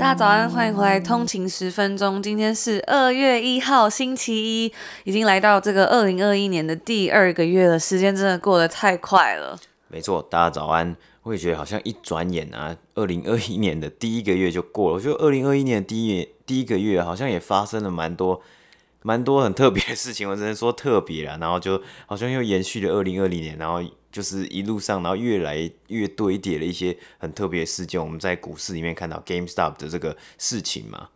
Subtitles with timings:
[0.00, 0.98] 大家早安，欢迎回来。
[0.98, 4.72] 通勤十分钟，今天是二月一号，星期一，
[5.04, 7.78] 已经来到这个二零二一年的第二个月了。
[7.78, 9.58] 时间真的过得太快了。
[9.88, 10.96] 没错，大家早安。
[11.24, 14.94] 我也觉得好像一转眼啊，二零二一年的第一个月就过了。
[14.94, 18.40] 我觉得二零二一年的第一第一个月好像也发生了蛮多
[19.02, 21.36] 蛮多很特别的事情，我只能说特别啦。
[21.38, 23.82] 然后就好像又延续了二零二零年，然后。
[24.10, 28.00] 就是一路上，然后越来越堆叠了一些很特别的事件。
[28.00, 31.08] 我们在股市里面看到 GameStop 的这个事情嘛。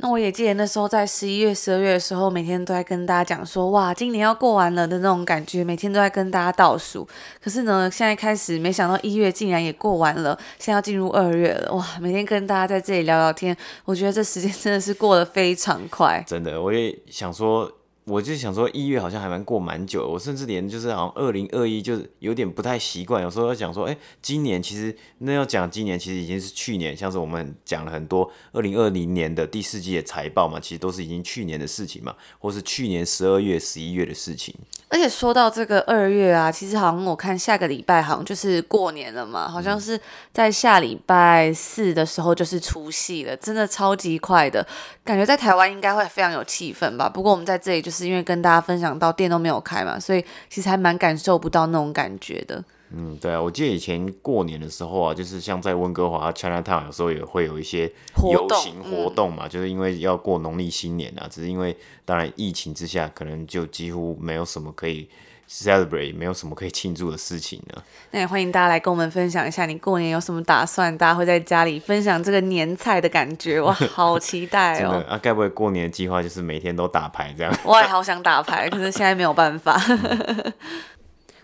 [0.00, 7.04] 那我也记得那时候在十一月、十二月的时候，每天都在跟大家讲说，哇，今年要过完了的那种感觉，每天都在跟大家倒数。
[7.42, 16.22] 可是呢，现在开始，没想到一月竟然也过完了，现在要进入二月了，哇，每天跟大家在这里聊聊天，我觉得这时间真的是过得非常快。
[16.24, 17.72] 真的，我也想说。
[18.08, 34.54] 我就想说，一月好像还蛮过蛮久，我甚至连就是好像二零二一就是有点不太习惯，有时候要讲说，哎、欸，今年其实那要讲今年其实已经是去年，像是我们讲了很多二零二零年的第四季的财报嘛，其实都是已经去年的事情嘛，或是去年十二月、十一月的事情。
[34.90, 40.00] 而且说到这个二月啊，其实好像我看下个礼拜好像就是过年了嘛，好像是
[40.32, 44.66] 在下礼拜四的时候就是除夕了，真的超级快的，
[45.04, 47.06] 感觉在台湾应该会非常有气氛吧。
[47.06, 52.62] 不过我们在这里就是因为跟大家分享到店都没有开嘛，所以其实还蛮感受不到那种感觉的。
[52.90, 57.92] 嗯，对啊，我记得以前过年的时候啊，就是像在温哥华 Chinatown 有时候也会有一些
[58.32, 65.06] 游行活动嘛，就是因为要过农历新年啊，只是因为当然疫情之下，可能就几乎没有什么可以
[65.48, 67.82] celebrate，没有什么可以庆祝的事情呢。
[68.10, 70.96] 那也欢迎大家来跟我们分享一下，你过年有什么打算？
[70.98, 75.04] 大家会在家里分享这个年菜的感觉，哇， 好期待哦！
[75.08, 77.52] 啊，该不会过年的计划就是每天都打牌这样？
[77.64, 79.80] 我也好想打牌，可是现在没有办法。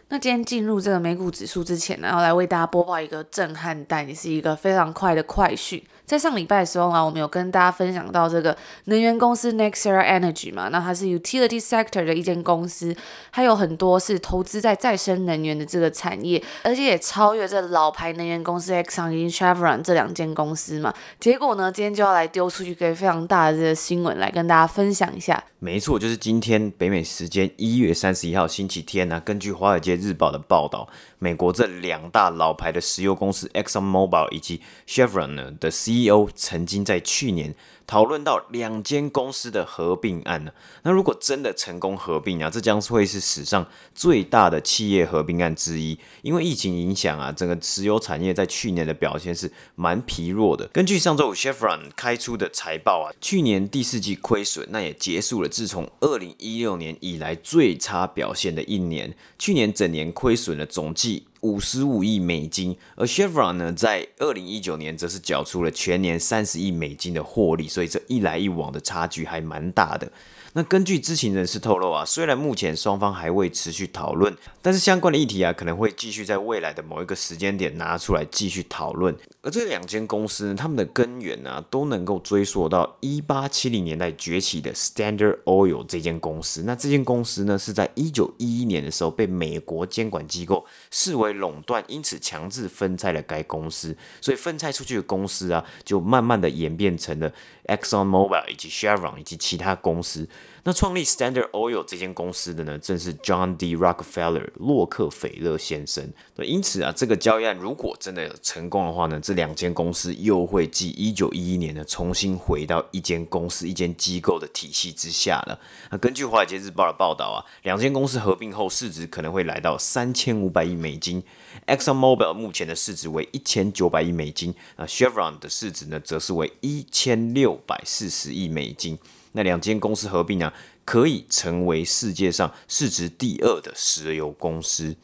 [0.09, 5.83] 那今天进入这个美股指数之前呢，要来为大家播报一个震撼弹，也是一个非常快的快讯。
[6.07, 12.95] 在上礼拜的时候啊，我们有跟大家分享到这个能源公司 NextEra Energy 嘛，那它是 utility sector 的一间公司，
[13.33, 20.93] 它有很多是投资在再生能源的这个产业，而且也超越这老牌能源公司 Exxon 以及 Chevron 这两间公司嘛。
[21.19, 25.43] 结果呢，今天就要来丢出一个非常大的这个新闻来跟大家分享一下。
[25.59, 30.87] 没错，就是今天北美时间一月三十一号星期天呢、根据华尔街日报的报道。
[31.19, 37.55] 美国这两大老牌的石油公司 Exxon Mobil 以及 Chevron 呢的 C CEO 曾经在去年。
[37.87, 40.53] 讨论到两间公司的合并案呢，
[40.85, 45.99] 那如果真的成功合并啊，这将会是史上最大的企业合并案之一。
[46.23, 50.67] 因为疫情影响啊，整个石油产业在去年的表现是蛮疲弱的。
[50.69, 59.15] 根据上周五 Chevron 开出的财报啊，去年第四季亏损，那也结束了自从二零一六年以来最差表现的一年。
[59.39, 61.27] 去年整年亏损了总计。
[61.45, 70.11] 五十五亿美金，而 Chevron 呢，在二零一九年则是缴出了全年三十亿美金的获利，所以这一来一往的差距还蛮大的。
[70.57, 74.33] 那根据知情人士透露啊，虽然目前双方还未持续讨论，
[74.63, 79.17] 但是相关的议题啊，可能会继续在未来的某一个时间点拿出来继续讨论。
[79.43, 86.63] 而这两间公司呢，他们的根源、啊，都能够追溯到一八七零年代崛起的 Standard Oil 这间公司。
[86.63, 93.97] 那这间公司呢，是在一九一一年的时候被美国监管机构视为垄断，因此强制分拆了该公司。
[94.21, 97.33] 所以分拆出去的公司啊，就慢慢的演变成了
[97.67, 100.29] Exxon Mobil 以及 Chevron 以及其他公司。
[100.67, 103.77] 那创立 Standard Oil 这间公司的呢，正是 John D.
[103.77, 106.11] Rockefeller 洛克菲勒先生。
[106.37, 115.61] 那，因此啊，这个交易案如果真的成功的话呢，这两间公司又会继一九一一年呢，重新回到一间公司、一间机构的体系之下了。
[115.91, 121.23] 那根据华尔街日报的报道啊，两间公司合并后市值可能会来到三千五百亿美金。
[121.67, 128.99] Exxon Mobil 目前的市值为一千九百亿美金，那 Chevron 的市值呢，则是为一千六百四十亿美金。
[129.37, 130.53] 那两间公司合并啊，
[130.85, 134.97] 可以成为世界上市值第二的石油公司。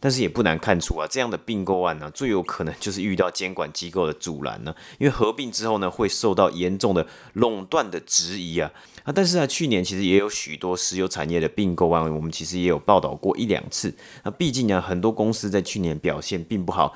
[0.00, 8.70] 但是也不难看出啊，这样的并购案呢、最有可能就是遇到监管机构的阻拦呢，因为合并之后呢，会受到严重的垄断的质疑啊。
[9.04, 13.94] 啊，但是啊，去年其实也有许多石油产业的并购案，我们其实也有报道过一两次。
[14.24, 16.94] 那毕竟呢，很多公司在去年表现并不好，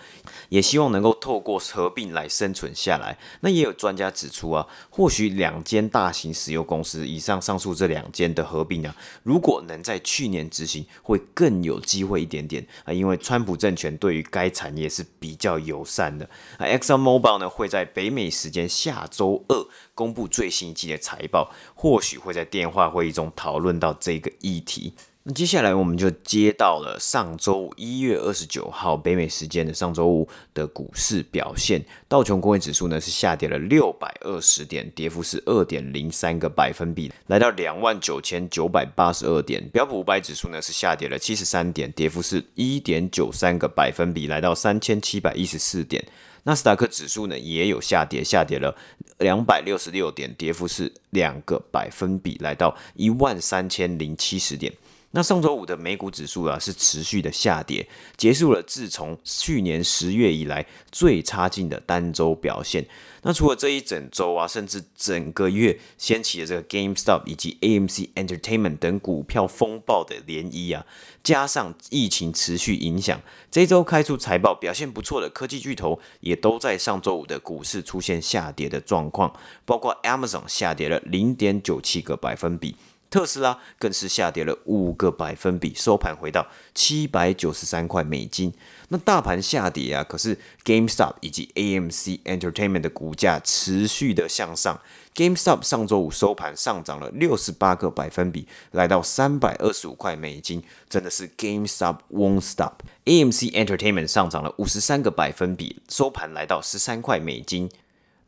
[0.48, 3.18] 也希望能够透过合并来生存下来。
[3.40, 16.24] 那也有专家指出啊，或许两间大型石油公司以上上述这两间的合并啊，如果能在去年执行，会更有机会一点点啊，因为川普政权对于该产业是比较友善的。
[16.56, 19.66] 啊，Exxon Mobil 呢会在北美时间下周二
[19.98, 24.94] 公布最新一季的财报，或许会在电话会议中讨论到这个议题。
[25.24, 31.84] 那接下来我们就接到了上周一月二十九号北美时间的上周五的股市表现。
[32.06, 39.68] 道琼工业指数呢是下跌了六百二十点，跌幅是二点零三个百分比，来到两万九千九百八十二点。
[39.70, 46.06] 标普五百指数呢是下跌了七十三点，跌幅是一点九三个百分比，来到三千七百一十四点。
[46.44, 48.74] 纳斯达克指数呢也有下跌，下跌了
[49.18, 54.72] 两百六十六点，跌幅是两个百分比，来到一万三千零七十点。
[55.12, 62.86] 那上周五的美股指数啊是持续的下跌，结束了自从去年十月以来最差劲的单周表现。
[63.22, 70.84] 那除了这一整周啊，甚至整个月掀起的这个 GameStop 以及 AMC Entertainment 等股票风暴的涟漪啊，
[71.24, 73.20] 加上疫情持续影响，
[73.50, 79.34] 这周开出财报表现不错的科技巨头也都在上周五的股市出现下跌的状况，
[79.64, 82.76] 包括 Amazon 下跌了零点九七个百分比。
[83.10, 88.52] 特斯拉更是下跌了五个百分比，收盘回到七百九十三块美金。
[88.88, 94.80] 那大盘下跌啊，可是 GameStop 以及 AMC Entertainment 的股价持续的向上。
[95.14, 102.82] GameStop 上周五收盘上涨了六十八个百分比，来到三百二十五块美金，真的是 GameStop won't stop。
[103.04, 107.68] AMC Entertainment 上涨了五十三个百分比，收盘来到十三块美金。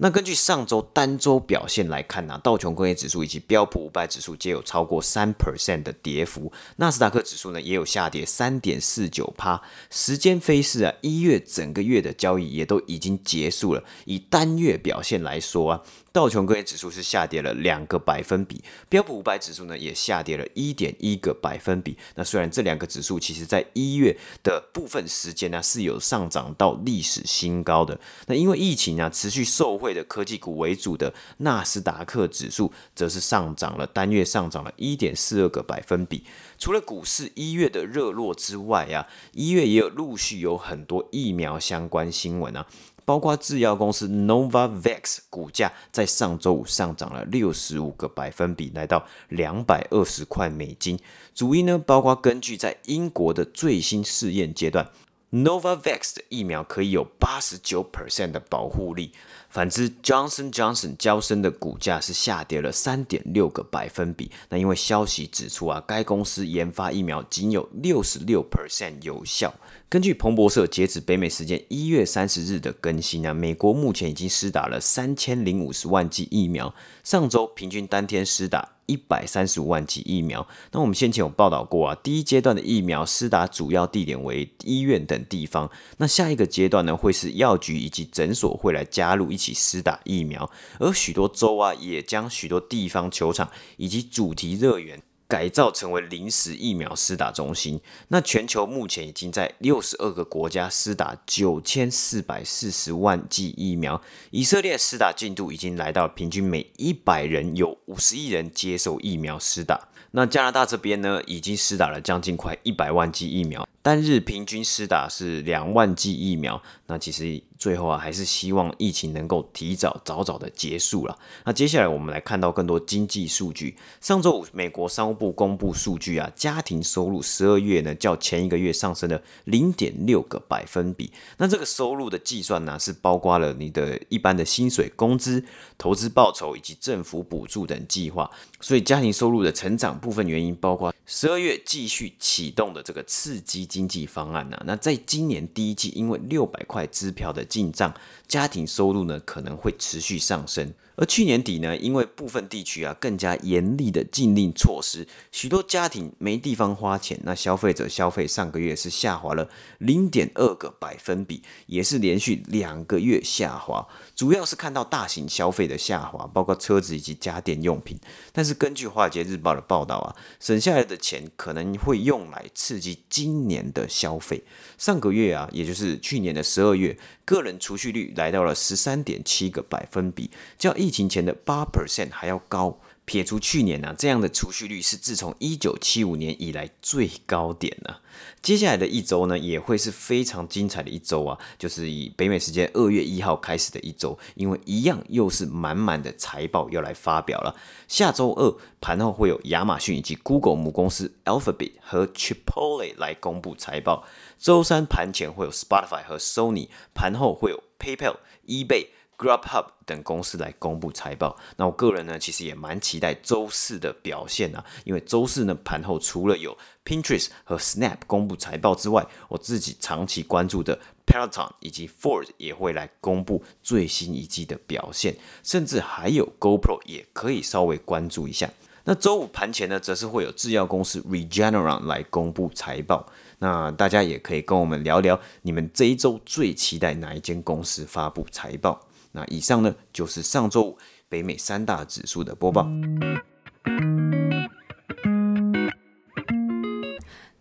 [0.02, 9.60] 那根据上周单周表现来看呢、道琼工业指数以及标普五百指数皆有超过三 percent 的跌幅，纳斯达克指数呢也有下跌三点四九趴。
[9.90, 13.84] 时间飞逝啊，一月整个月的交易也都已经结束了。
[14.06, 15.82] 以单月表现来说啊。
[16.12, 21.96] 道琼工业指数是下跌了两个百分比，标普五百指数呢也下跌了一点一个百分比。
[22.16, 36.24] 那虽然这两个指数其实在一月的部分时间呢是有上涨到历史新高的，那因为疫情啊持续受惠的科技股为主的纳斯达克指数则是上涨了，单月上涨了一点四二个百分比。
[36.58, 42.66] 除了股市一月的热络之外啊，一月也有陆续有很多疫苗相关新闻啊。
[43.10, 50.96] 包括制药公司 Novavax 股价在上周五上涨了六十五个百分比，来到两百二十块美金。
[51.34, 54.88] 主因呢，包括根据在英国的最新试验阶段
[55.32, 59.10] ，Novavax 的疫苗可以有八十九 percent 的保护力。
[59.48, 64.30] 反之，Johnson Johnson 交生的股价是下跌了三点六个百分比。
[64.50, 69.52] 那因为消息指出啊，该公司研发疫苗仅有六十六 percent 有效。
[69.90, 76.72] 根据彭博社截止北美时间一月三十日的更新啊，美国目前已经施打了三千零五十万剂疫苗，
[77.02, 80.46] 上周平均单天施打一百三十五万剂疫苗。
[80.70, 90.48] 那我们先前有报道过啊，第一阶段的疫苗施打主要地点为医院等地方，那下一个阶段呢，会是药局以及诊所会来加入一起施打疫苗，
[90.78, 95.02] 而许多州啊也将许多地方球场以及主题乐园。
[95.30, 97.80] 改造成为临时疫苗施打中心。
[98.08, 104.02] 那全球目前已经在六十二个国家施打九千四百四十万剂疫苗。
[104.32, 109.88] 以色列施打进度已经来到平均每一百人有五十亿人接受疫苗施打。
[110.10, 116.62] 那加拿大这边呢，已经施打了将近快一百万剂疫苗，单日平均施打是两万剂疫苗。
[116.86, 117.42] 那其实。
[117.60, 121.18] 最后啊，还是希望疫情能够提早、早早的结束了。
[121.44, 123.76] 那接下来我们来看到更多经济数据。
[124.00, 131.12] 上周五，美国商务部公布数据啊，家庭收入十二月呢，较前一个月上升了零点六个百分比。
[131.36, 135.44] 那这个收入的计算呢，是包括了你的一般的薪水、工资、
[135.76, 138.30] 投资报酬以及政府补助等计划。
[138.62, 144.60] 所以家庭收入的成长部分原因包括十二月继续启动的这个刺激经济方案呢。
[144.66, 147.94] 那在今年第一季，因为六百块支票的进账，
[148.26, 150.74] 家庭收入呢可能会持续上升。
[151.00, 167.98] 而去年底呢，因为部分地区啊更加严厉的禁令措施，许多家庭没地方花钱，那消费者消费上个月是下滑了零点二个百分比，也是连续两个月下滑，主要是看到大型消费的下滑，包括车子以及家电用品。
[168.30, 174.44] 但是根据华尔街日报的报道啊，省下来的钱可能会用来刺激今年的消费。
[174.80, 176.96] 上个月啊，也就是去年的十二月，
[177.26, 182.80] 个人储蓄率来到了十三点七个百分比，较疫情前的八 percent 还要高。
[183.04, 188.00] 撇除去年啊，这样的储蓄率是自从一九七五年以来最高点呢、啊。
[188.40, 197.56] 接下来的一周呢，也会是非常精彩的一周啊，就是以北美时间二月一号开始的一周，因为一样又是满满的财报要来发表了。
[197.88, 204.04] 下周二盘后会有亚马逊以及 Google 母公司 Alphabet 和 Chipotle 来公布财报。
[204.38, 208.16] 周三盘前会有 Spotify 和 Sony，盘后会有 PayPal、
[208.46, 208.86] eBay。
[209.20, 228.50] Grubhub 等公司来公布财报，那我个人呢，其实也蛮期待周四的表现啊，因为周四呢盘后除了有 Pinterest 和 Snap 公布财报之外，我自己长期关注的 Peloton 以及 Ford 也会来公布最新一季的表现，甚至还有 GoPro 也可以稍微关注一下。
[228.84, 233.06] 那周五盘前呢，则是会有制药公司 Regeneron 来公布财报，
[233.40, 238.86] 那大家也可以跟我们聊聊，你们这一周最期待哪一间公司发布财报？
[239.12, 242.68] 那以上呢，就是上周五北美三大指数的播报。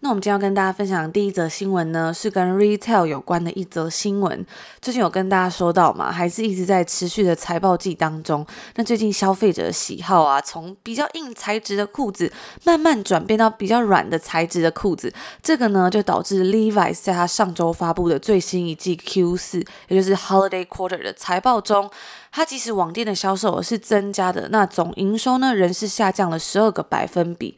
[0.09, 4.43] 我们今天要跟大家分享的第一则新闻呢，是跟 retail 有关的一则新闻。
[4.81, 8.43] 最近有跟大家说到嘛，还是一直在持续的财报季当中。
[8.73, 12.31] 那最近消费者的喜好啊，从比较硬材质的裤子，
[12.63, 15.13] 慢慢转变到比较软的材质的裤子。
[15.43, 21.87] 这个呢，就导致 Levi's 在他上周发布的最新一季 Q 四，也就是 Holiday Quarter 的财报中，
[22.31, 27.55] 它即使网店的销售额是增加的，那总营收呢，仍是下降了十二个百分比。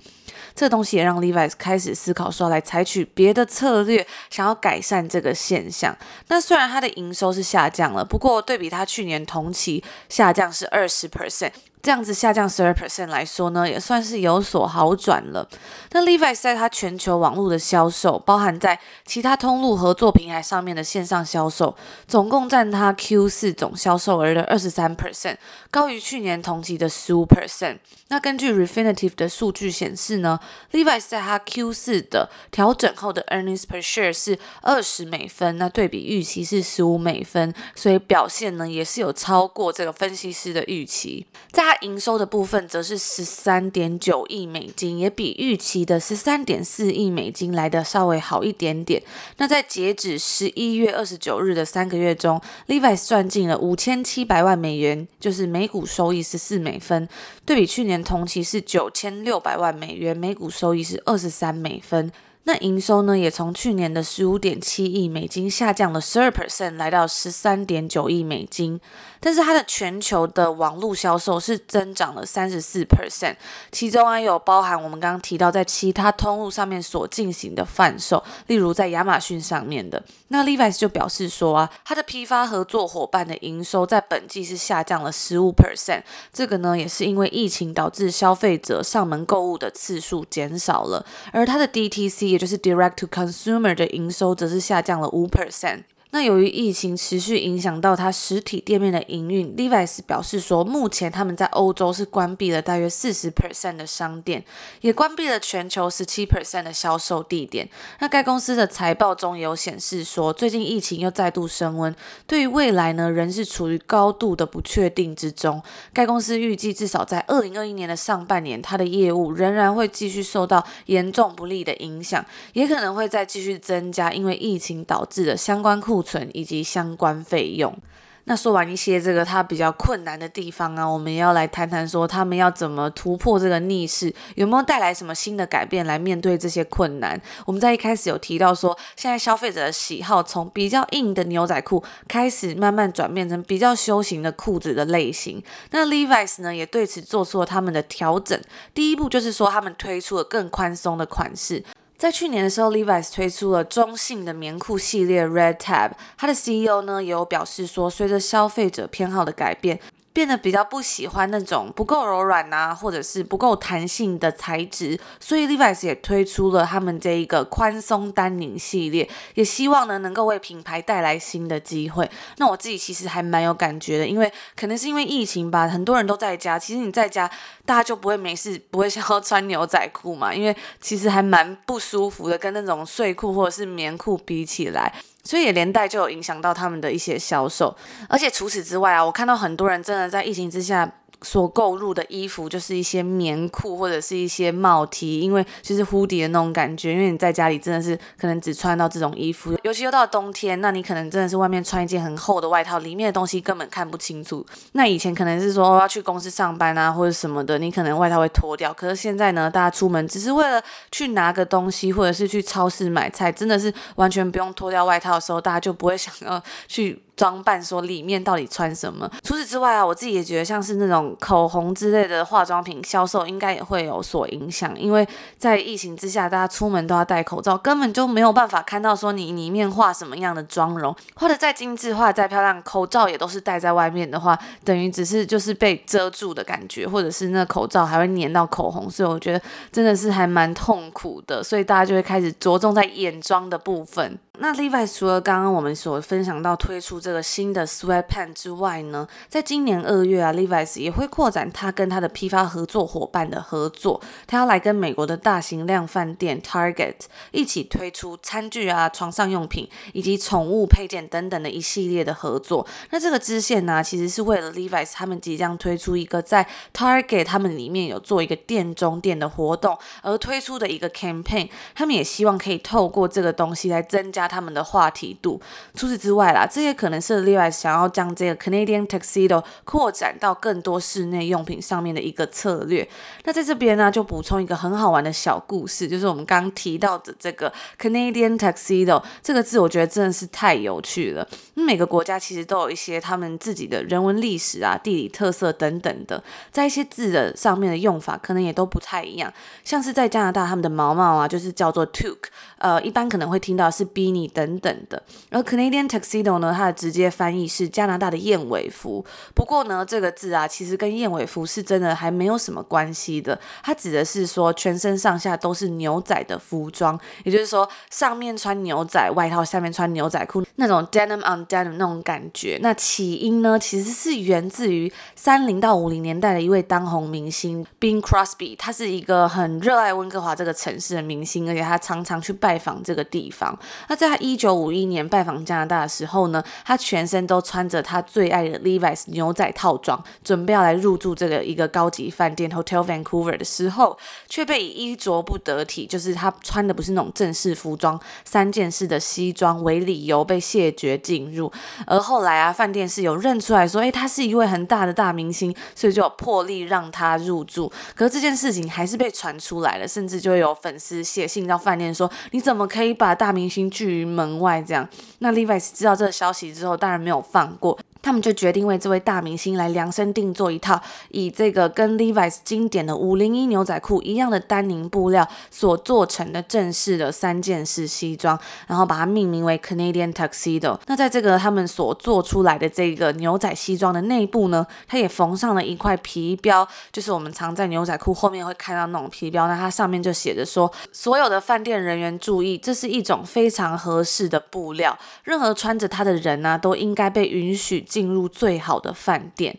[0.54, 5.98] 这东西也让 Levi's 开始思考说，来采取别的策略，想要改善这个现象。
[6.28, 11.52] 那虽然它的营收是下降了，不过对比它去年同期下降是二十 percent。
[11.82, 15.48] 这样子下降十二 percent 来说呢，也算是有所好转了。
[15.92, 21.76] 那 Levi's 在它全球网络的销售，包含在其他通路合作平台上面的线上销售，
[22.08, 25.38] 总共占它 Q 四总销售额的二十三 percent，
[25.70, 27.78] 高于去年同期的十五 percent。
[28.10, 30.40] 那根据 Refinitive 的数据显示呢
[30.72, 41.26] ，Levi's 在它 Q 四的调整后的 earnings per share 是二十美分，那对比预期是十五美分，所以表现呢也是有超过这个分析师的预期。
[41.52, 49.02] 在营收的部分则是十三点九亿美金，也比预期的十三点四亿美金来得稍微好一点点。
[49.38, 57.08] 那在截止十一月二十九日的三个月中，Levi's 赚进了五千七百万美元，就是每股收益十四美分，
[57.46, 62.12] 对比去年同期是九千六百万美元，每股收益是二十三美分。
[62.44, 68.82] 那营收呢，也从去年的十五点七亿美金下降了十二 percent，来到十三点九亿美金。
[69.22, 73.36] 但是它的全球的网络销售是增长了三十四 percent，
[73.72, 80.04] 其中啊有包含我们刚刚提到在其他通路上面所进行的贩售，例如在亚马逊上面的。
[80.30, 86.02] 那 Levi's 就表示说啊，它的批发合作伙伴的营收在本季是下降了十五 percent，
[86.34, 95.84] 这个呢也是因为疫情导致消费者上门购物的次数减少了，而它的 DTC 也就是 Direct to Consumer 的营收则是下降了五 percent。
[96.14, 104.44] 那由于疫情持续影响到它实体店面的营运，Levi's 表示说，目前他们在欧洲是关闭了大约四十 percent 的商店，
[104.82, 107.70] 也关闭了全球十七 percent 的销售地点。
[108.00, 111.96] 那该公司的财报中有显示说，最近疫情又再度升温，
[112.28, 115.64] 对于未来呢，仍是处于高度的不确定之中。
[115.94, 127.78] 该公司预计至少在二零二一年的上半年，它的业务仍然会继续受到严重不利的影响，也可能会再继续增加因为疫情导致的相关库存以及相关费用。
[128.26, 137.20] 那说完一些这个它比较困难的地方啊，我们也要来谈谈说他们要怎么突破这个逆势，有没有带来什么新的改变来面对这些困难？
[137.48, 145.42] 我们在一开始有提到说，现在消费者的喜好从比较硬的牛仔裤开始慢慢转变成比较休闲的裤子的类型。
[145.72, 148.40] 那 Levi's 呢也对此做出了他们的调整。
[148.76, 151.64] 第一步就是说他们推出了更宽松的款式。
[152.02, 155.92] 在去年的时候，Levi's 推出了中性的棉裤系列 Red Tab。
[156.18, 159.80] 它的 CEO 呢也有表示说，随着消费者偏好的改变
[160.14, 172.10] 变得比较不喜欢那种不够柔软啊，或者是不够弹性的材质，所以 Levi's 也推出了他们这一个宽松丹宁系列，也希望呢能够为品牌带来新的机会。
[172.38, 177.30] 那我自己其实还蛮有感觉的，因为可能是因为疫情吧，很多人都在家，其实你在家
[177.66, 184.94] 大家就不会没事不会想要穿牛仔裤嘛，因为其实还蛮不舒服的，跟那种睡裤或者是棉裤比起来。
[185.24, 187.76] 所以也连带就有影响到他们的一些销售，
[188.10, 190.92] 而且除此之外啊，我看到很多人真的在疫情之下。
[191.24, 204.46] 所购入的衣服就是一些棉裤或者是一些帽 T，因为就是蝴蝶的那种感觉，因为你在家里真的是可能只穿到这种衣服，尤其又到冬天，那你可能真的是外面穿一件很厚的外套，里面的东西根本看不清楚。
[204.72, 210.62] 那以前可能是说要去公司上班啊或者什么的，你可能外套会脱掉，可是现在呢，大家出门只是为了
[210.92, 217.00] 去拿个东西，或者是去超市买菜，真的是完全不用脱掉外套的时候，大家就不会想要去。
[217.22, 219.08] 装扮说里面到底穿什么？
[219.22, 234.36] 除此之外啊，我自己也觉得像是那种口红之类的化妆品销售应该也会有所影响，因为在疫情之下，大家出门都要戴口罩，根本就没有办法看到说你里面画什么样的妆容，或者再精致化、再漂亮，口罩也都是戴在外面的话，
[234.66, 239.40] 等于只是就是被遮住的感觉，或者是那口罩还会粘到口红，所以我觉得
[239.72, 244.18] 真的是还蛮痛苦的，所以大家就会开始着重在眼妆的部分。
[244.40, 256.96] 那 Levi 除了刚刚我们所分享到推出这个新的 sweat pant 之外呢，在今年二月啊，Levi's 也会扩展他跟他的批发合作伙伴的合作，他要来跟美国的大型量贩店 Target
[257.32, 262.66] 一起推出餐具啊、床上用品以及宠物配件等等的一系列的合作。
[262.90, 271.50] 那这个支线呢，其实是为了 Levi's 他们即将推出一个在 Target 他们里面有做一个店中店的活动而推出的一个 campaign。
[271.76, 274.21] 他们也希望可以透过这个东西来增加。
[274.22, 275.42] 加他们的话题度。
[275.74, 282.88] 除此之外啦，这也可能是 Levi's 想要将这个 Canadian Tuxedo 扩展到更多室内用品上面的一个策略。
[283.24, 291.28] 那在这边呢，就补充一个很好玩的小故事，就是我们刚提到的这个 Canadian Tuxedo 这个字，我觉得真的是太有趣了。
[291.54, 299.32] 每个国家其实都有一些他们自己的人文历史啊、地理特色等等的，在一些字的上面的用法可能也都不太一样。
[299.64, 304.32] 像是在加拿大，他们的毛毛啊，就是叫做 toque，呃，一般可能会听到是 b 你。
[304.34, 309.06] 等等的，而 Canadian Tuxedo 呢，它的直接翻译是加拿大的燕尾服。
[309.34, 313.38] 不过呢，这个字啊，其实跟燕尾服是真的还没有什么关系的。
[313.62, 322.58] 它指的是说全身上下都是牛仔的服装，也就是说上面穿牛仔外套，下面穿牛仔裤，那种 denim on denim 那种感觉。
[322.62, 333.58] 那起因呢，其实是源自于三零到五零年代的一位当红明星 Bing Crosby，他是一个很热爱温哥华这个城市的明星，而且他常常去拜访这个地方。
[333.90, 343.96] 那在他一九五一年拜访加拿大的时候呢，他全身都穿着他最爱的 Levi's 牛仔套装，准备要来入住这个一个高级饭店 Hotel Vancouver 的时候，
[344.28, 351.52] 却被衣着不得体，就是他穿的不是那种正式服装，三件式的西装为理由被谢绝进入。
[351.86, 357.72] 而后来啊，饭店是有认出来说，诶，他是一位很大的大明星，所以就有破例让他入住。
[357.94, 364.88] 可是这件事情还是被传出来了，甚至就有粉丝写信到饭店说，你怎么可以把大明星拒于门外这样，
[365.20, 367.78] 那 Levi 知道这个消息之后，当然没有放过。
[368.02, 380.80] 他们就决定为这位大明星来量身定做一套以这个跟 Levi's 经典的五零一牛仔裤一样的丹宁布料所做成的正式的三件式西装，然后把它命名为 Canadian Tuxedo。
[380.88, 389.48] 那在这个他们所做出来的这个牛仔西装的内部呢，它也缝上了一块皮标，就是我们常在牛仔裤后面会看到那种皮标。
[389.48, 397.86] 那它上面就写着说：所有的饭店人员注意，这是一种非常合适的布料，任何穿着它的人呢、都应该被允许。
[397.92, 399.54] 进入最好的饭店。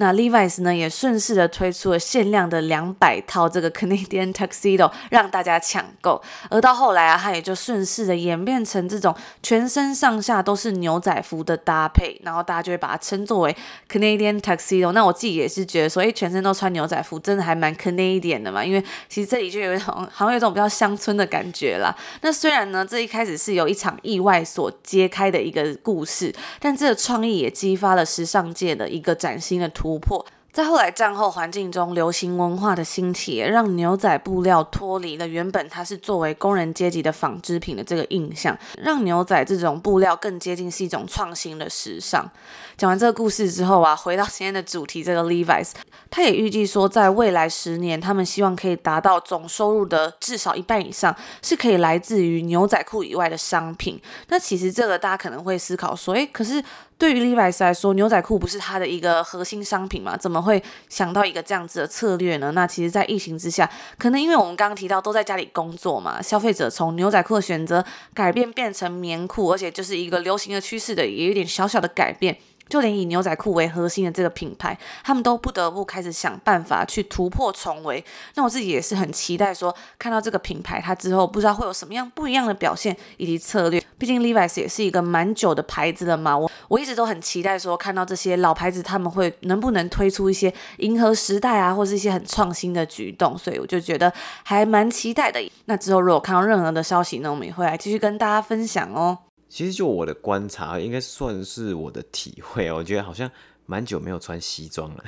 [0.00, 6.22] 那 Levi's 呢也顺势的推出了限量的两百套这个 Canadian Tuxedo，让大家抢购。
[6.50, 13.56] 而到后来啊，它也就顺势的演变成这种全身上下都是牛仔服的搭配，然后大家就会把它称作为
[13.90, 14.92] Canadian Tuxedo。
[14.92, 18.64] 那我自己也是觉得说，哎，全身都穿牛仔服，真的还蛮 Canadian 的嘛。
[18.64, 21.92] 因为其实这里就有一种 好像有一种比较乡村的感觉啦。
[22.20, 29.87] 那虽然呢，这一开始是有一场意外所揭开的一个故事，但这个创意也激发了时尚界的一个崭新的图。
[29.88, 42.30] 突破，在后来战后环境中，流行文化的兴起，让牛仔布料脱离了原本它是作为工人阶级的纺织品的这个印象，让牛仔这种布料更接近是一种创新的时尚。
[42.78, 45.72] 讲完这个故事之后啊，回到今天的主题，这个 Levi's，
[46.10, 54.00] 他也预计说，在未来十年，他们希望可以达到总收入的至少一半以上，是可以来自于牛仔裤以外的商品。
[54.28, 56.62] 那其实这个大家可能会思考说，诶，可是。
[56.98, 60.16] 对于 Levi's 来说，牛仔裤不是它的一个核心商品嘛？
[60.16, 62.50] 怎么会想到一个这样子的策略呢？
[62.56, 72.36] 那其实，在疫情之下，可能因为我们刚刚提到都在家里工作嘛，消费者从牛仔裤的选择改变变成棉裤，而且就是一个流行的趋势的，也有点小小的改变。
[72.68, 78.04] 就连以牛仔裤为核心的这个品牌，他们都不得不开始想办法去突破重围。
[78.34, 83.82] 那我自己也是很期待说，看到这个品牌它之后不知道会有什么样不一样的表现以及策略。
[83.96, 93.36] 毕竟 Levi's 也是一个蛮久的牌子了嘛，我我一直都很期待说，看到这些老牌子他们会能不能推出一些迎合时代啊，或是一些很创新的举动。
[93.36, 95.40] 所以我就觉得还蛮期待的。
[95.64, 99.18] 那之后如果看到任何的消息呢，我们也会来继续跟大家分享哦。
[99.48, 103.30] 其实就我的观察，应该算是我的体会，我觉得好像
[103.66, 105.04] 蛮久没有穿西装了，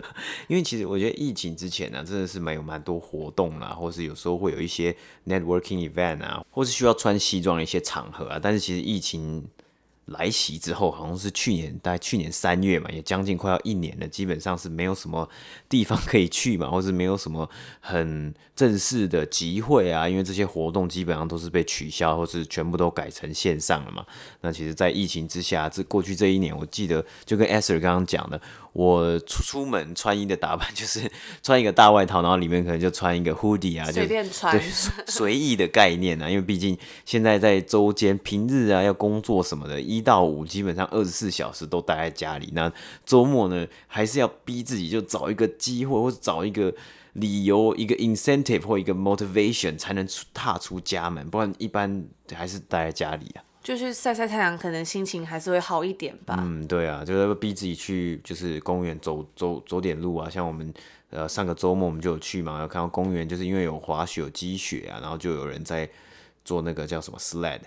[0.48, 9.46] 因为其实我觉得疫情之前呢、啊，真的是蛮有蛮多活动啦，或是有时候会有一些 networking event 啊，或是需要穿西装的一些场合啊，但是其实疫情。
[10.06, 15.28] 来袭之后，好像是去年，大概去年三月嘛，也将近快要一年了，基本上是没有什么
[15.68, 17.48] 地方可以去嘛， 或是没有什么
[17.80, 24.04] 很正式的集会啊，因为这些活动基本上都是被取消，或是全部都改成线上了嘛。
[24.42, 28.40] 那其实，在疫情之下，这过去这一年，我记得就跟 Esther 刚刚讲的。
[28.74, 31.10] 我出出门穿衣的打扮就是
[31.42, 34.62] 穿一个大外套，然后里面可能就穿一个 hoodie 啊，随便穿，对，
[35.06, 36.28] 随意的概念啊。
[36.28, 42.50] 因为毕竟现在在周间平日啊要工作什么的，一到五基本上二十四小时都待在家里。
[42.52, 42.70] 那
[43.06, 46.74] 周末呢，还是要逼自己就找一个机会，或者找一个
[47.12, 53.44] 理由，一个 incentive 或一个 motivation 才能出踏出家门，不然一般还是待在家里啊。
[53.64, 56.36] 就是晒晒太阳，可能心情还是会好一点吧。
[56.38, 60.28] 嗯，对啊，就是逼自己去，就是公园走走走点路啊。
[60.28, 60.72] 像我们
[61.08, 65.88] 呃上个周末我们就有去嘛，有看到公园，就是因为有滑雪、有积雪啊，然后就有人在
[66.44, 67.60] 做那个叫什么 sled，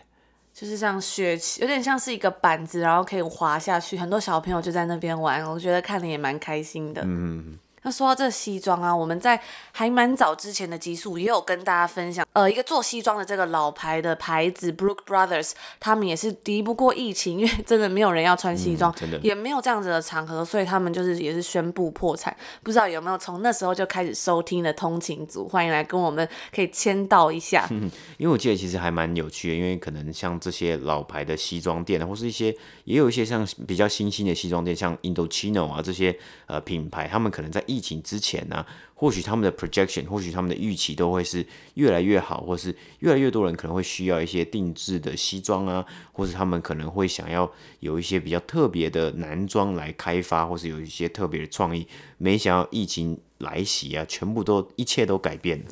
[0.53, 7.01] 就是像雪，有点像是一个板子，然后可以滑下去，很多小朋友就在那边玩，我觉得看的也蛮开心的。
[7.03, 7.57] 嗯。
[7.87, 22.35] 那说到这西装啊，我们在还蛮早之前的集数也有跟大家分享，呃，一个做西装的这个老牌的牌子 Brooks Brothers，他们也是敌不过疫情，因为真的没有人要穿西装，嗯，也没有这样子的场合，所以他们就是也是宣布破产。
[22.61, 27.65] 不知道有没有从那时候就开始收听的通勤族，欢迎来跟我们可以签到一下。
[27.71, 36.13] 嗯，因为我记得其实还蛮有趣的，因为可能像这些老牌的西装店，或是一些也有一些像比较新兴的西装店，像 Indochino 啊这些
[36.47, 47.49] 呃品牌，他们可能在疫疫情之前呢、或许他们的 projection，或许他们的预期都会是越来越好，或是越来越多人可能会需要一些定制的西装啊，或是他们可能会想要
[47.81, 51.87] 有一些比较特别的男装来开发，或是有一些特别的创意。
[52.17, 55.65] 没想到疫情来袭啊，全部都一切都改变了。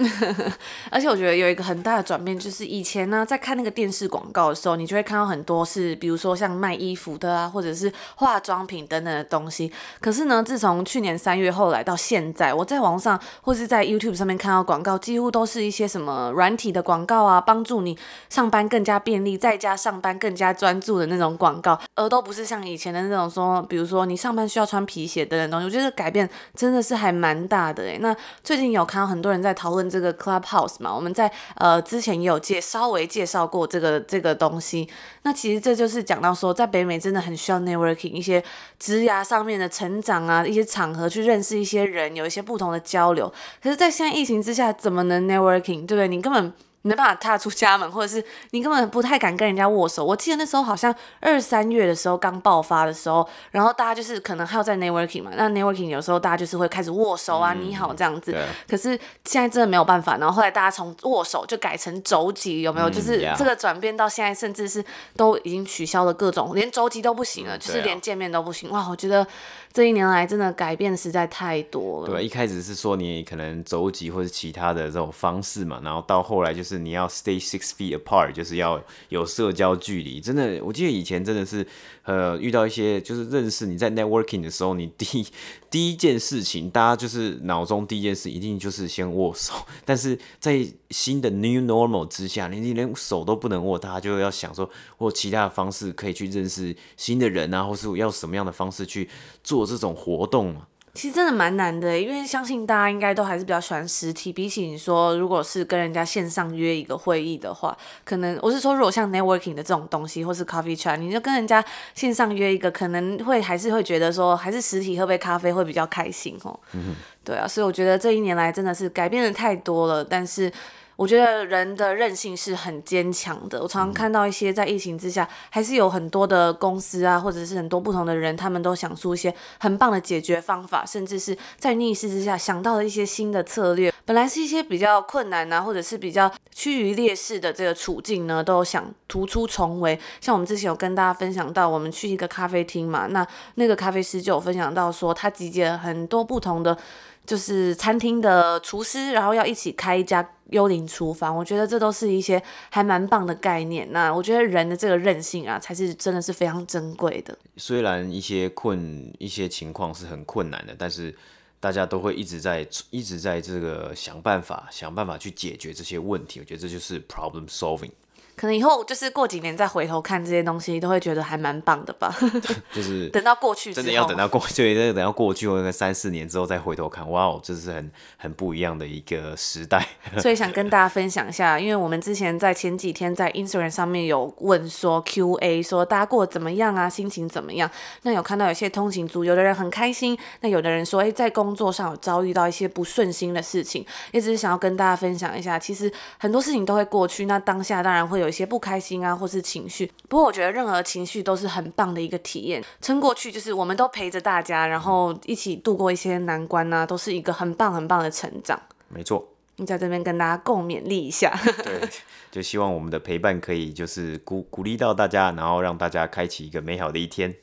[0.92, 9.72] 而且我觉得有一个很大的转变，就是以前呢，在看那个电视广告的时候，你就会看到很多是，比如说像卖衣服的啊，或者是化妆品等等的东西。
[10.00, 17.98] 可是呢，自从去年三月后来到现在，我在网上或是在 YouTube 上面看到广告，几乎都是一些什么软体的广告啊，帮助你
[18.30, 25.66] 上班更加便利，在家上班更加专注的那种广告，而都不是像以前的那种说，比如说你上班需要穿皮鞋等等东西。
[25.66, 26.30] 我觉得改变。
[26.54, 28.14] 真的是还蛮大大的诶，那
[28.44, 30.94] 最近有看到很多人在讨论这个 Clubhouse 嘛？
[30.94, 34.90] 我们在呃之前也有介稍微介绍过这个这个东西。
[35.22, 38.44] 那其实这就是讲到说，在北美真的很需要 networking，一些
[38.78, 43.32] 职涯上面的成长啊，一些场合去认识一些人，有一些不同的交流。
[43.64, 45.86] 可是，在现在疫情之下，怎么能 networking？
[45.86, 46.10] 对不对？
[46.10, 46.52] 你根本。
[46.86, 50.06] 没办法踏出家门，或者是你根本不太敢跟人家握手。
[50.06, 58.38] 我记得那时候好像二三月的时候刚爆发的时候，然后大家就是可能还有在 networking 嘛，那 networking 有时候大家就是会开始握手啊，嗯、你好这样子。
[58.70, 58.90] 可是
[59.24, 62.88] 现在真的没有办法，然后后来大家从握手就改成肘击，有没有？
[62.88, 64.86] 嗯、就是这个转变到现在，甚至是
[65.18, 68.70] 都已经取消了各种，连肘击都不行了，嗯、就是连见面都不行。
[68.70, 69.26] 哇，我觉得。
[69.76, 72.08] 这一年来真的改变实在太多了。
[72.08, 80.22] 对，一开始是说你可能走几或者其他的这种方式嘛，然后到后来就是你要 stay six feet apart，就是要有社交距离。
[80.22, 81.68] 真的，我记得以前真的是。
[82.06, 85.26] 呃，遇到一些就是认识你在 networking 的时候，你第一
[85.72, 89.56] 第一件事情，大家就是脑中第一件事一定就是先握手。
[89.84, 99.10] 但是在新的 new normal 之下，你你连手都不能握，大家就要想说，或其他的方式可以去认识新的人啊，或是要什么样的方式去
[99.44, 100.68] 做这种活动嘛。
[100.94, 104.32] 其实真的蛮难的，因为相信大家应该都还是比较喜欢实体。
[104.32, 111.62] 比起你说，如果是跟人家线上约一个会议的话，可能我是说，如果像 networking 的这种东西，或是 coffee chat，你就跟人家
[111.94, 116.58] 线上约一个，可能会还是会觉得说，还是实体喝杯咖啡会比较开心哦。
[116.72, 116.96] 嗯。
[117.26, 120.50] 对啊，所以我觉得这一年来真的是改变的太多了，但是。
[120.96, 123.62] 我觉得人的韧性是很坚强的。
[123.62, 133.94] 我常常看到一些在疫情之下，还是有很多的公司啊，或者是很多不同的人，他们都想出一些很棒的解决方法，甚至是在逆势之下想到了一些新的策略。
[134.06, 140.00] 本来是一些比较困难啊，或者是比较趋于劣势的这个处境呢，都想突出重围。
[140.22, 146.78] 像我们之前有跟大家分享到，我们去一个咖啡厅嘛，那那个咖啡师就有分享到说，他集结了很多不同的。
[147.26, 153.92] 就是餐厅的厨师，然后要一起开一家幽灵厨房，我觉得这都是一些还蛮棒的概念。
[153.92, 157.38] 那我觉得人的这个韧性啊，才是真的是非常珍贵的。
[157.58, 161.16] 虽然一些困一些情况是很困难的，但是
[161.60, 166.40] 大家都会一直在一直在这个想办法，想办法去解决这些问题。
[166.40, 167.92] 我觉得这就是 problem solving。
[168.36, 172.14] 可能以后就是过几年再回头看这些东西，都会觉得还蛮棒的吧。
[172.74, 179.88] 就是等到过去，真的要等到过去，对，等到过去或者三四年之后再回头看，哇哦，这是很很不一样的一个时代。
[180.20, 187.72] 所以想跟大家分享一下，因为我们之前在前几天在 Instagram 上面有问说 QA，说大家过得怎么样啊，心情怎么样？
[188.02, 198.25] 那有看到有些通勤族，有的人很开心，那有的人说，哎，在工作上有遭遇到一些不顺心的事情，也只是想要跟大家分享一下，其实很多事情都会过去，那当下当然会有。
[198.26, 199.92] 有一些不开心啊，或是情绪。
[200.10, 208.60] 不过我觉得任何情绪都是很棒的一个体验，撑过去就是我们都陪着大家，然后一起度过一些难关啊，都是一个很棒很棒的成长。
[208.90, 209.24] 没错，
[209.58, 211.38] 你在这边跟大家共勉励一下。
[211.64, 211.88] 对，
[212.32, 217.36] 就希望我们的陪伴可以就是鼓鼓励到大家，然后让大家开启一个美好的一天。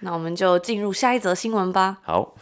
[0.00, 1.98] 那我们就进入下一则新闻吧。
[2.02, 2.34] 好。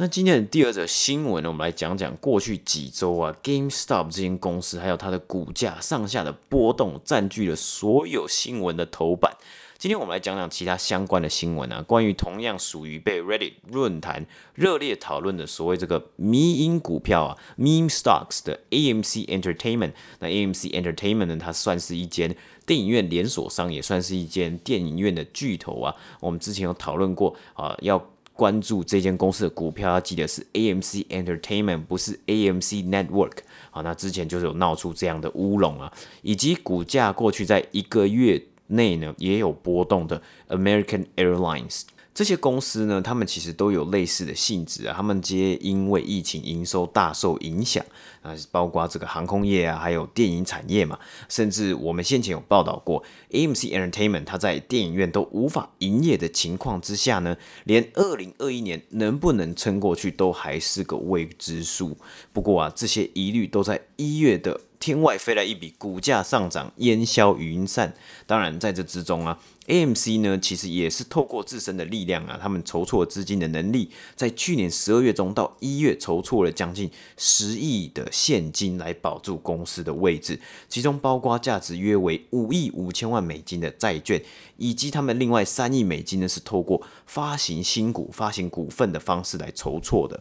[0.00, 9.36] 那今天的第二则新闻呢，我们来讲讲过去几周啊，GameStop 这间公司还有它的股价上下的波动，占据了所有新闻的头版。
[9.76, 19.94] 今天我们来讲讲其他相关的新闻啊，关于同样属于被 Reddit 论坛热烈讨论的所谓这个迷因股票啊，Meme Stocks 的 AMC Entertainment。
[20.20, 25.96] 那 AMC Entertainment 呢，它算是一间电影院连锁商，也算是一间电影院的巨头啊。
[26.20, 28.00] 我们之前有讨论过啊，要。
[28.38, 33.38] 关注这间公司的股票，要记得是 AMC Entertainment，不是 AMC Network。
[33.72, 41.82] 好，那之前就是有闹出这样的乌龙啊，以及股价过去在一个月内呢也有波动的 American Airlines。
[42.18, 47.84] 这些公司呢，他们其实都有类似的性质啊，他们皆因为疫情营收大受影响
[48.22, 61.96] 啊，包括这个航空业啊，还有电影产业嘛，甚至我们先前有报道过，AMC Entertainment 它在电影院都无法营业的情况之下呢，连二零二一年能不能撑过去都还是个未知数。
[62.32, 67.94] 不过啊，这些疑虑都在一月的天外飞来一笔，股价上涨烟消云散。
[68.26, 69.38] 当然，在这之中啊。
[69.68, 84.22] AMC 呢，其实也是透过自身的力量啊，他们筹措资金的能力，在去年十二月中到一月筹措了将近十亿的现金来保住公司的位置，其中包括价值约为五亿五千万美金的债券，
[84.56, 90.18] 以及他们另外三亿美金呢是透过发行新股、发行股份的方式来筹措的。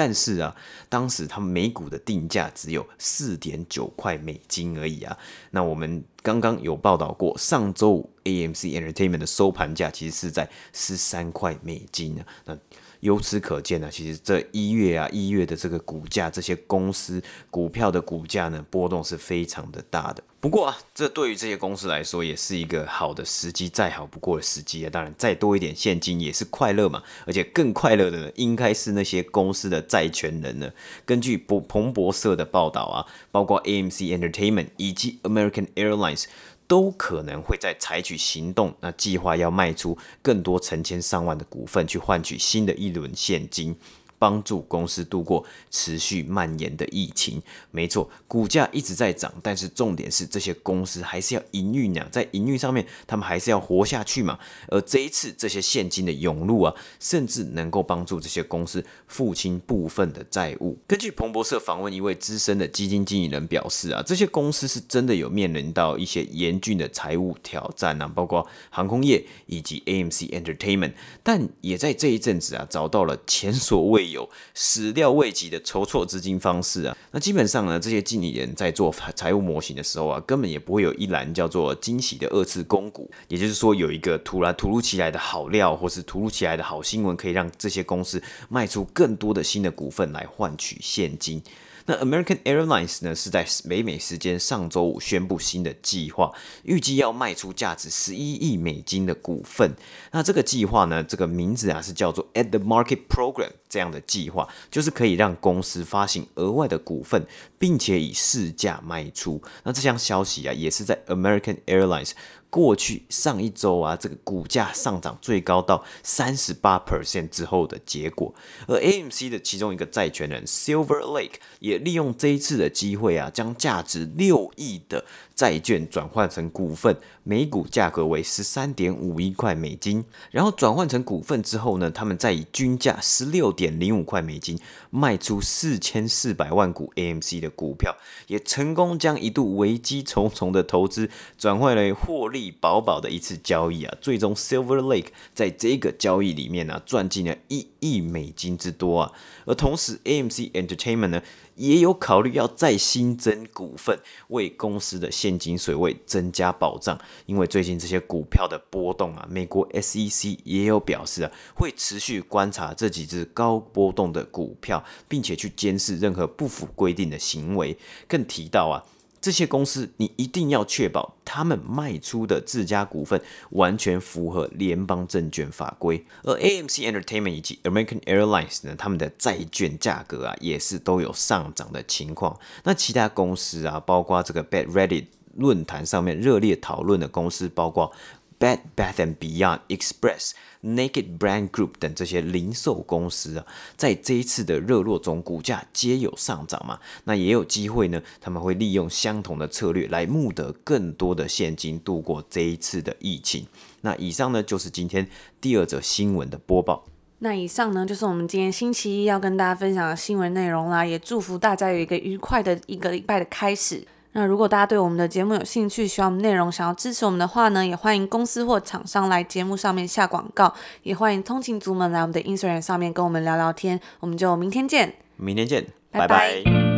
[0.00, 0.56] 但是啊，
[0.88, 5.14] 当时他每股的定价只有四点九块美金而已啊。
[5.50, 12.24] 那我们刚刚有报道过，上周五 AMC Entertainment 的收盘价其实是在十三块美金啊。
[12.46, 12.56] 那
[13.00, 20.22] 由此可见呢，其实这一月啊，一月的这个股价，这些公司股票的股价呢，波动是非常的大的。
[20.40, 24.90] 不过啊，这对于这些公司来说，也是一个好的时机，再好不过的时机啊。
[24.90, 27.02] 当然，再多一点现金也是快乐嘛。
[27.26, 30.70] 而且更快乐的呢，应该是那些公司的债权人呢。
[31.04, 36.24] 根据彭彭博社的报道啊，包括 AMC Entertainment 以及 American Airlines。
[36.70, 43.76] 都可能会在采取行动，那计划要卖出更多成千上万的股份，去换取新的一轮现金。
[44.20, 54.38] 帮助公司度过持续蔓延的疫情，没错，股价一直在涨，但是重点是这些公司还是要营运啊，在营运上面，他们还是要活下去嘛。
[54.68, 60.76] 而这一次这些现金的涌入啊，甚至能够帮助这些公司付清部分的债务。
[60.86, 91.42] 根据彭博社访问一位资深的基金经理人表示啊，这些公司是真的有面临到一些严峻的财务挑战啊，包括航空业以及 AMC Entertainment，但也在这一阵子啊，找到了前所未有始料未及的筹措资金方式啊，那基本上呢，这些经理人在做财务模型的时候啊，根本也不会有一栏叫做惊喜的二次公股，也就是说有一个突然突如其来的好料，或是突如其来的好新闻，可以让这些公司卖出更多的新的股份来换取现金。
[91.90, 99.74] 那 American Airlines 呢，是在北美时间上周五宣布新的计划，预计要卖出价值十一亿美金的股份。
[100.12, 107.26] 那这个计划呢，这个名字啊是叫做 At the Market Program 这样的计划，就是可以让公司发行额外的股份，
[107.60, 109.40] 并且以市价卖出。
[109.64, 112.12] 那这项消息啊，也是在 American Airlines。
[112.48, 118.34] 过去上一周啊，这个股价上涨最高到三十八 percent 之后的结果，
[118.66, 125.04] 而 AMC 的其中一个债权人 Silver Lake 也利用这一次的机会啊，将价值六亿的
[125.36, 126.96] 债券转换成股份，
[127.30, 130.04] 每股价格为十三点五一块美金。
[130.32, 134.58] 然后转换成股份之后呢，他们再以均价十六点零五块美金
[134.90, 142.50] 卖出四千四百万股 AMC 的股票，也成功将一度危机重重的投资转换为获利。
[142.60, 149.12] 饱饱的一次交易啊，最终 Silver Lake 在这个交易里面呢、啊，赚进了一亿美金之多啊。
[149.44, 151.22] 而同时，AMC Entertainment 呢，
[151.60, 156.98] 也有考虑要再新增股份，为公司的现金水位增加保障。
[157.26, 167.76] 因为最近这些股票的波动啊，美国 SEC 也有表示啊，会持续观察这几只高波动的股票，并且去监视任何不符规定的行为。
[168.08, 168.82] 更提到啊。
[169.20, 176.04] 这些公司，你一定要确保他们卖出的自家股份完全符合联邦证券法规。
[176.22, 182.38] 而 AMC Entertainment 以及 American Airlines 呢，他们的债券价格啊，也是都有上涨的情况。
[182.64, 185.06] 那其他公司啊，包括这个 Bad Reddit
[185.36, 187.92] 论坛上面热烈讨论的公司，包括
[188.40, 190.32] Bed Bath and Beyond Express。
[190.62, 193.46] Naked Brand Group 等这些零售公司啊，
[193.78, 196.78] 在这一次的热络中，股价皆有上涨嘛。
[197.04, 203.46] 那也有机会呢，他们会利用相同的策略来募得更多的现金，度过这一次的疫情。
[203.80, 205.08] 那以上呢，就是今天
[205.40, 206.84] 第二则新闻的播报。
[207.20, 210.84] 那以上呢，就是我们今天星期一要跟大家分享的新闻内容啦。
[210.84, 213.86] 也祝福大家有一个愉快的一个礼拜的开始。
[214.12, 223.80] 那如果大家对我们的节目有兴趣，喜欢我们内容，想要支持我们的话呢，也欢迎公司或厂商来节目上面下广告，也欢迎通勤族们来我们的 Instagram 上面跟我们聊聊天。
[224.00, 226.08] 我们就明天见，明天见，拜拜。
[226.08, 226.69] 拜拜。